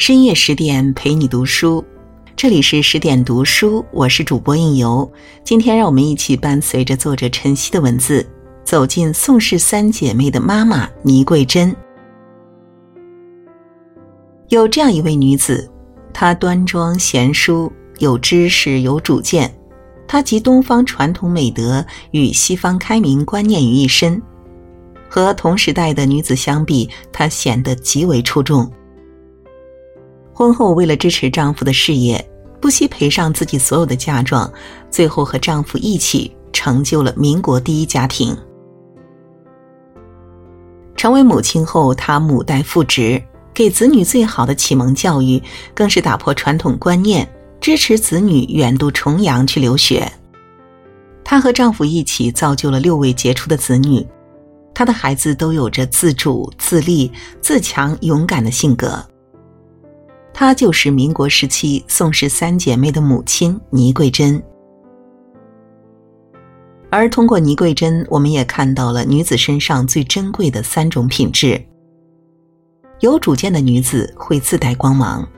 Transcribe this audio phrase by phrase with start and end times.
[0.00, 1.84] 深夜十点陪你读书，
[2.34, 5.12] 这里是十点读书，我是主播应由。
[5.44, 8.26] 今天让我们一起伴随着作者晨曦的文字，
[8.64, 11.76] 走进宋氏三姐妹的妈妈倪桂珍。
[14.48, 15.70] 有这样一位女子，
[16.14, 19.54] 她端庄贤淑，有知识，有主见。
[20.08, 24.20] 她集东方传统美德与西方开明观念于一身，
[25.10, 28.66] 和同时代的女子相比，她显得极为出众。
[30.40, 32.26] 婚后，为了支持丈夫的事业，
[32.62, 34.50] 不惜赔上自己所有的嫁妆，
[34.90, 38.34] 最后和丈夫一起成就了民国第一家庭。
[40.96, 43.22] 成为母亲后，她母带父职，
[43.52, 45.42] 给子女最好的启蒙教育，
[45.74, 47.30] 更是打破传统观念，
[47.60, 50.10] 支持子女远渡重洋去留学。
[51.22, 54.06] 她和丈夫一起造就了六位杰出的子女，
[54.72, 59.04] 她的孩子都有着自主、自立、自强、勇敢的性格。
[60.32, 64.42] 她就是民国时期宋氏三姐妹的母亲倪桂珍，
[66.88, 71.62] 而通过倪桂珍，我们也看到了女子身上最珍贵的三种品质。
[73.00, 75.28] 有主见的女子会自带光芒。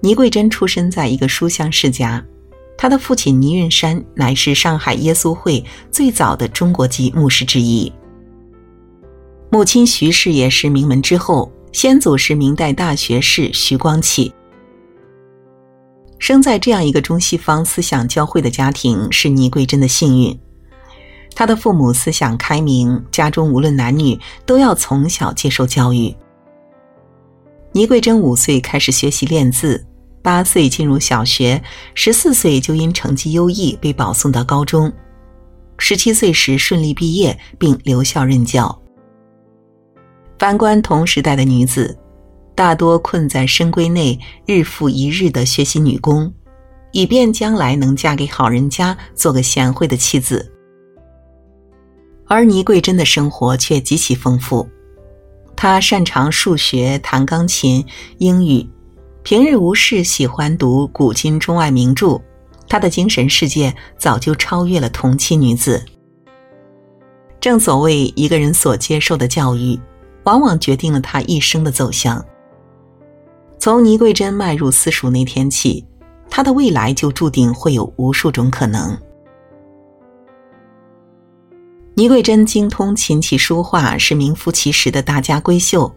[0.00, 2.24] 倪桂珍出生在一个书香世家，
[2.78, 7.92] 她的父亲倪运山乃是上海耶稣会最早的中国籍牧师之一，
[9.50, 11.52] 母亲徐氏也是名门之后。
[11.72, 14.32] 先祖是明代大学士徐光启，
[16.18, 20.38] 生在这样一个中西方思想交汇的家庭是倪桂珍的幸运。
[21.34, 26.14] 她的父母思想开明，家中无论男女都要从小接受教育。
[27.72, 29.86] 倪桂珍五岁开始学习练字，
[30.22, 31.62] 八岁进入小学，
[31.94, 34.90] 十四岁就因成绩优异被保送到高中，
[35.76, 38.82] 十七岁时顺利毕业并留校任教。
[40.38, 41.98] 反观同时代的女子，
[42.54, 46.32] 大多困在深闺内，日复一日的学习女工，
[46.92, 50.52] 以便将来能嫁给好人家，做个贤惠的妻子。
[52.28, 54.68] 而倪桂珍的生活却极其丰富，
[55.56, 57.84] 她擅长数学、弹钢琴、
[58.18, 58.64] 英语，
[59.24, 62.20] 平日无事喜欢读古今中外名著，
[62.68, 65.84] 她的精神世界早就超越了同期女子。
[67.40, 69.76] 正所谓，一个人所接受的教育。
[70.28, 72.22] 往往决定了他一生的走向。
[73.58, 75.82] 从倪桂珍迈入私塾那天起，
[76.28, 78.94] 她的未来就注定会有无数种可能。
[81.94, 85.90] 倪桂珍精通琴棋书画，是名副其实的大家闺秀，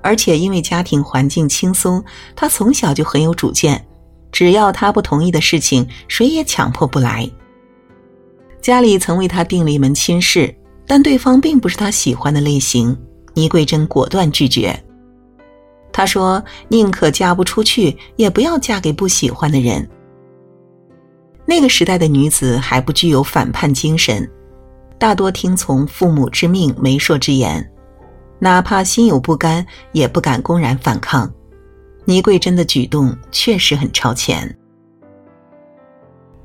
[0.00, 2.02] 而且因为家庭环境轻松，
[2.36, 3.84] 她从小就很有主见，
[4.30, 7.28] 只要她不同意的事情，谁也强迫不来。
[8.62, 10.54] 家里曾为她定了一门亲事，
[10.86, 12.96] 但对方并不是她喜欢的类型。
[13.36, 14.76] 倪桂珍果断拒绝。
[15.92, 19.88] 她说：“宁可嫁不出去，也不要嫁给不喜欢的人。”
[21.46, 24.28] 那个时代的女子还不具有反叛精神，
[24.98, 27.64] 大多听从父母之命、媒妁之言，
[28.38, 31.32] 哪怕心有不甘，也不敢公然反抗。
[32.04, 34.58] 倪桂珍的举动确实很超前。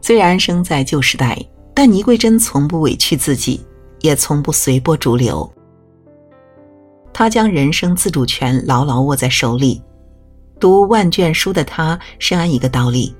[0.01, 1.37] 虽然生在旧时代，
[1.73, 3.65] 但倪桂珍从不委屈自己，
[4.01, 5.51] 也从不随波逐流。
[7.13, 9.81] 他将人生自主权牢牢握在手里，
[10.59, 13.15] 读万卷书的他深谙一个道理：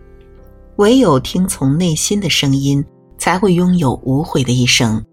[0.78, 2.84] 唯有听从内心的声音，
[3.18, 5.03] 才会拥有无悔的一生。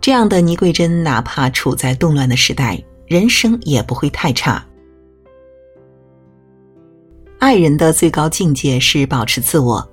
[0.00, 4.64] 这样的倪桂珍，哪怕处在动乱的时代，人生也不会太差。
[7.38, 9.86] 爱人的最高境界是保持自我。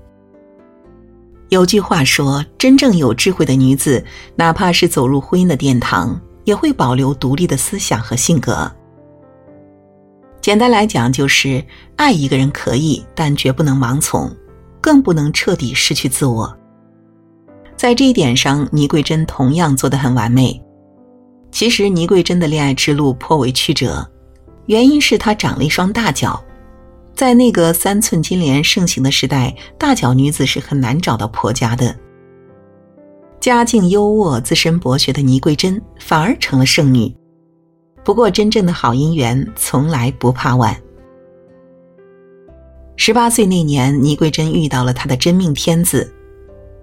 [1.48, 4.04] 有句话说：“真正有智慧的女子，
[4.36, 8.72] 哪怕是走入婚姻的殿堂。”也会保留独立的思想和性格。
[10.40, 11.62] 简单来讲，就是
[11.96, 14.34] 爱一个人可以，但绝不能盲从，
[14.80, 16.56] 更不能彻底失去自我。
[17.76, 20.58] 在这一点上，倪桂珍同样做得很完美。
[21.52, 24.10] 其实，倪桂珍的恋爱之路颇为曲折，
[24.64, 26.42] 原因是她长了一双大脚。
[27.14, 31.94] 在那个三寸金莲盛行的时代，大脚女子是很难找到婆家的。
[33.40, 37.14] 家境优渥、自身博学的倪桂珍反而成了剩女。
[38.04, 40.76] 不过，真正的好姻缘从来不怕晚。
[42.96, 46.12] 十八岁那年，倪桂珍遇到了她的真命天子，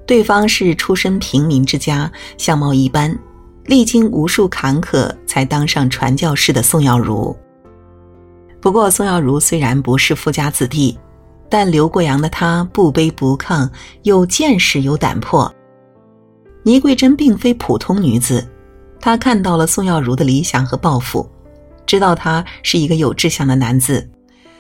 [0.07, 3.18] 对方是出身平民之家、相貌一般、
[3.66, 7.36] 历经无数坎坷才当上传教士的宋耀如。
[8.62, 10.98] 不过，宋耀如虽然不是富家子弟，
[11.50, 13.69] 但留过洋的他不卑不亢，
[14.04, 15.54] 有见识，有胆魄。
[16.65, 18.44] 倪桂珍并非普通女子，
[19.00, 21.29] 她看到了宋耀如的理想和抱负，
[21.85, 24.09] 知道他是一个有志向的男子，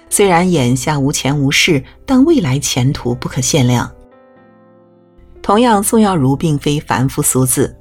[0.07, 3.91] 虽然眼下无钱无势，但未来前途不可限量。
[5.41, 7.75] 同样，宋耀如并非凡夫俗子，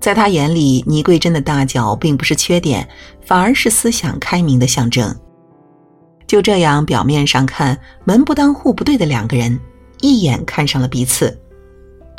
[0.00, 2.88] 在他眼里，倪桂珍的大脚并不是缺点，
[3.24, 5.16] 反而是思想开明的象征。
[6.26, 9.56] 就这样，表面上看门不当户不对的两个人，
[10.00, 11.40] 一眼看上了彼此，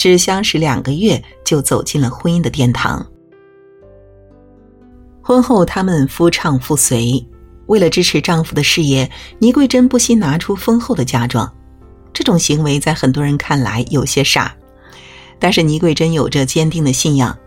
[0.02, 3.06] 只相识两个月就走进了婚姻的殿堂。
[5.22, 7.24] 婚后，他们夫唱妇随，
[7.68, 9.08] 为了支持丈夫的事业，
[9.38, 11.48] 倪桂珍不惜拿出丰厚的嫁妆。
[12.12, 14.52] 这种行为在很多人看来有些傻。
[15.38, 17.38] 但是倪桂珍有着坚定的信仰，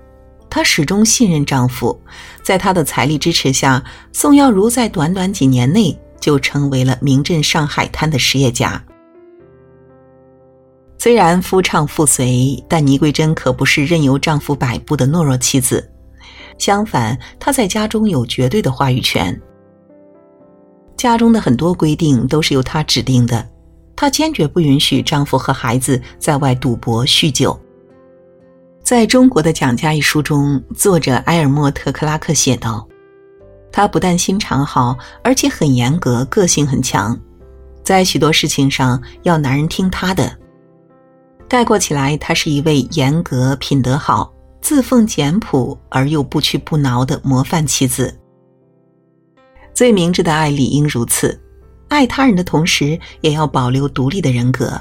[0.49, 2.01] 她始终信任丈夫，
[2.45, 8.81] 在她的财力支持下，宋耀如在短短几年内就成为了名震上海滩的实业家。
[11.05, 15.87] 虽然夫唱妇随，但倪桂珍可不是任由丈夫摆布的懦弱妻子，
[16.57, 19.39] 相反，她在家中有绝对的话语权。
[20.97, 23.47] 家中的很多规定都是由她指定的，
[23.95, 27.55] 她坚决不允许丈夫和孩子在外赌博酗酒。
[28.83, 32.89] 在中国的蒋家一书中，作者埃尔莫特·克拉克写道
[33.71, 37.15] ：“他不但心肠好，而且很严格，个性很强，
[37.83, 40.39] 在许多事情上要男人听他的。
[41.49, 48.15] 概括起来，她是一位严格、品德好、自奉简朴而又不屈不挠的模范妻子。
[49.73, 51.41] 最明智的爱理应如此，
[51.89, 54.81] 爱他人的同时也要保留独立的人格，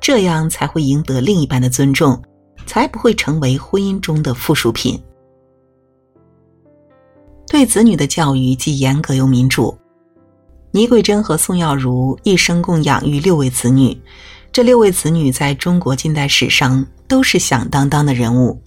[0.00, 2.20] 这样才会赢得另一半的尊重。”
[2.66, 5.02] 才不会成为婚姻中的附属品。
[7.46, 9.74] 对子女的教育既严格又民主。
[10.72, 13.98] 倪桂珍和宋耀如一生共养育六位子女，
[14.58, 18.60] 这六位子女在中国近代史上都是响当当的人物，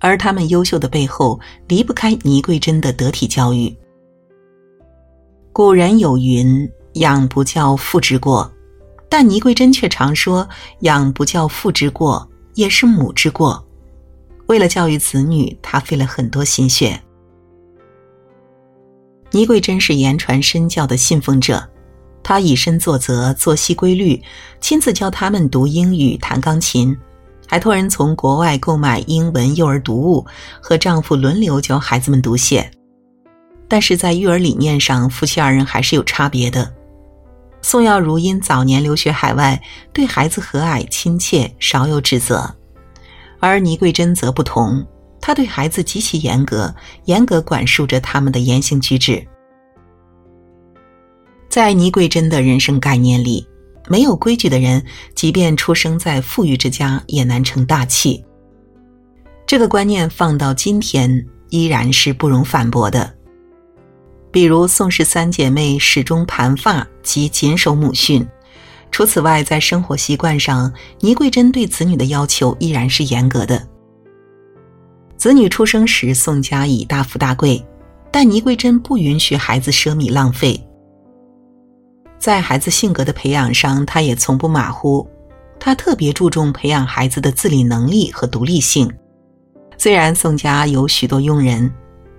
[0.00, 1.38] 而他们优秀的背后
[1.68, 3.72] 离不开倪桂珍的得体教育。
[5.52, 8.52] 古人有云：“养不教，父之过。”
[9.08, 10.48] 但倪桂珍却常说
[10.82, 13.64] ：“养不教，父之过。”也是母之过。
[14.48, 17.00] 为了教育子女，她费了很多心血。
[19.30, 21.70] 倪桂珍是言传身教的信奉者，
[22.22, 24.22] 她以身作则，作息规律，
[24.60, 26.96] 亲自教他们读英语、弹钢琴，
[27.46, 30.24] 还托人从国外购买英文幼儿读物，
[30.60, 32.70] 和丈夫轮流教孩子们读写。
[33.68, 36.72] 但是在育儿理念上，夫妻二人还是有差别的。
[37.62, 39.60] 宋耀如因早年留学海外，
[39.92, 42.54] 对孩子和蔼亲切，少有指责；
[43.40, 44.84] 而倪桂珍则不同，
[45.20, 49.26] 她对孩子极其严格，严格管束着他们的言行举止。
[51.52, 53.46] 在倪桂珍的人生概念里，
[53.86, 54.82] 没有规矩的人，
[55.14, 58.24] 即便出生在富裕之家，也难成大器。
[59.46, 63.12] 这个观念放到今天，依然是不容反驳的。
[64.30, 68.26] 比如宋氏三姐妹始终盘发及谨守母训，
[68.90, 73.62] 除此外，在生活习惯上，倪桂珍对子女的要求依然是严格的。
[75.18, 77.62] 子女出生时，宋家已大富大贵，
[78.10, 80.58] 但倪桂珍不允许孩子奢靡浪费。
[82.22, 85.04] 在孩子性格的培养上，她也从不马虎，
[85.58, 88.88] 她特别注重培养孩子的自理能力和独立性。
[89.76, 91.68] 虽然宋家有许多佣人。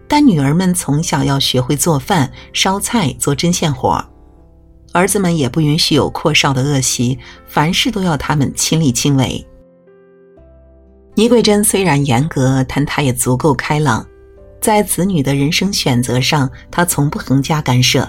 [0.06, 4.06] 但女儿们从小要学会做饭、烧菜、做针线活儿，
[4.92, 9.44] 儿子们也不允许有阔少的恶习，凡事都要他们亲力亲为。
[11.16, 14.06] 倪桂珍虽然严格，但她也足够开朗，
[14.62, 18.08] 在子女的人生选择上，她从不横加干涉。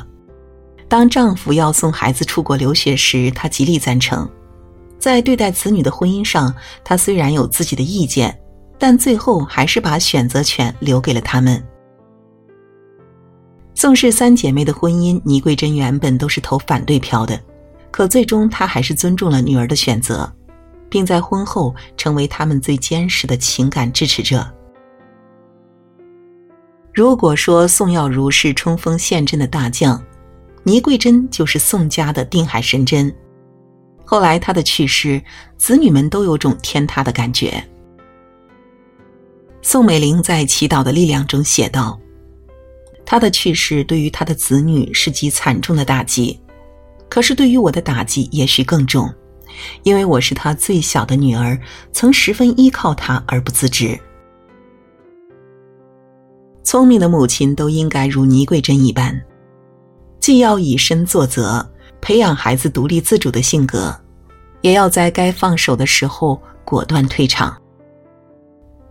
[0.94, 4.24] 当丈夫要送孩子出国留学时，她极力赞成；
[4.96, 8.38] 在对待子女的婚姻上，她虽然有自己的意见，
[8.78, 11.60] 但最后还是把选择权留给了他们。
[13.74, 17.40] 宋氏三姐妹的婚姻，倪桂珍原本都是投反对票的，
[17.90, 20.32] 可最终她还是尊重了女儿的选择，
[20.88, 24.48] 并在婚后成为他们最坚实的情感支持者。
[26.92, 30.00] 如果说宋耀如是冲锋陷阵的大将，
[30.64, 33.14] 倪桂珍就是宋家的定海神针。
[34.04, 35.22] 后来她的去世，
[35.56, 37.62] 子女们都有种天塌的感觉。
[39.60, 41.98] 宋美龄在《祈祷的力量》中写道。
[43.06, 46.40] 她的去世对于她的子女是极惨重的打击，
[47.10, 49.12] 可是对于我的打击也许更重，
[49.82, 51.60] 因为我是她最小的女儿，
[51.92, 53.98] 曾十分依靠她而不自知。
[56.62, 59.22] 聪明的母亲都应该如倪桂珍一般，
[60.24, 61.62] 既要以身作则，
[62.00, 63.94] 培养孩子独立自主的性格，
[64.62, 67.54] 也要在该放手的时候果断退场。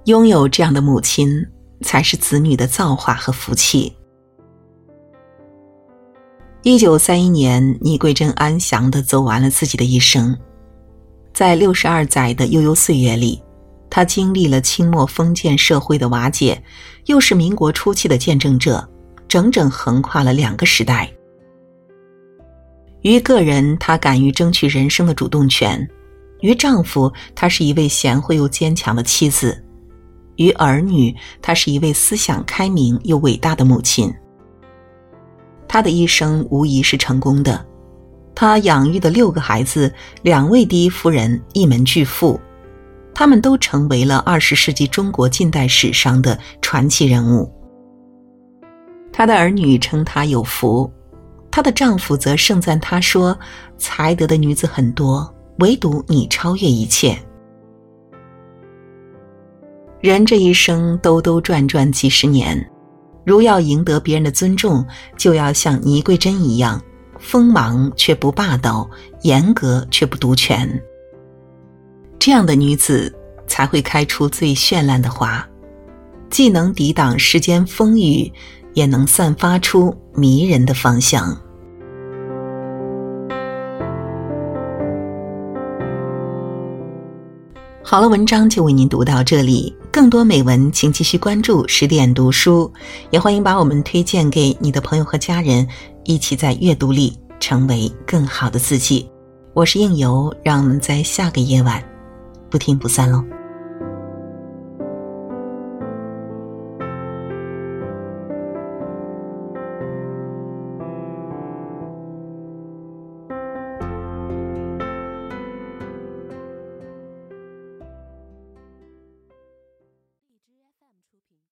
[0.05, 1.43] 拥有这样的母亲，
[1.81, 3.91] 才是子女的造化和福气。
[6.61, 10.37] 一九三一年，倪桂珍安详的走完了自己的一生。
[11.33, 13.41] 在六十二载的悠悠岁月里，
[13.89, 16.63] 她经历了清末封建社会的瓦解，
[17.07, 18.87] 又是民国初期的见证者，
[19.27, 21.11] 整整横跨了两个时代。
[23.03, 25.79] 于个人，她敢于争取人生的主动权；
[26.41, 29.53] 于丈夫，她是一位贤惠又坚强的妻子；
[30.37, 34.11] 于儿女，她是一位思想开明又伟大的母亲。
[35.67, 37.63] 她的一生无疑是成功的。
[38.33, 42.39] 她养育的六个孩子，两位第一夫人，一门巨富，
[43.13, 47.51] 他们都成为了二十世纪中国近代史上的传奇人物。
[49.11, 50.91] 他的儿女称他有福，
[51.55, 53.37] 她的丈夫则盛赞她说
[53.77, 57.15] ：“才德的女子很多，唯独你超越一切。”
[60.01, 62.59] 人这一生兜兜转转几十年，
[63.23, 64.83] 如要赢得别人的尊重，
[65.15, 66.81] 就要像倪桂珍一样。
[67.19, 68.89] 锋芒却不霸道，
[69.21, 70.67] 严格却不独权。
[72.17, 75.47] 这样的女子才会开出最绚烂的花，
[76.31, 78.33] 既能抵挡世间风雨，
[78.73, 81.35] 也能散发出迷人的芳香。
[87.85, 89.75] 好了，文章就为您读到这里。
[89.91, 92.71] 更多美文，请继续关注十点读书，
[93.11, 95.67] 也欢迎把我们推荐给你的朋友和家人。
[96.03, 99.07] 一起在阅读里成为更好的自己。
[99.53, 101.83] 我是应由，让我们在下个夜晚
[102.49, 103.23] 不听不散喽。